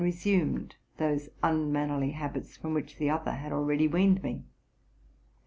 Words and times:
OTe 0.01 0.05
resumed 0.05 0.75
those 0.97 1.29
unmannerly 1.43 2.09
habits 2.13 2.57
from 2.57 2.73
which 2.73 2.97
the 2.97 3.11
other 3.11 3.33
had 3.33 3.51
already 3.51 3.87
weaned 3.87 4.23
me. 4.23 4.45